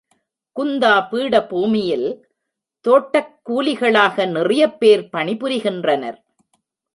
[0.55, 2.07] குந்தா பீட பூமியில்,
[2.85, 6.17] தோட்டக் கூலிகளாக நிறைய பேர் பணிபுரிகின்றனர்.